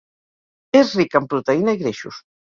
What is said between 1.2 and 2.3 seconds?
en proteïna i greixos.